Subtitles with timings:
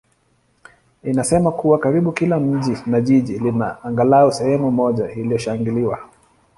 [1.05, 5.99] anasema kuwa karibu kila mji na jiji lina angalau sehemu moja iliyoshangiliwa.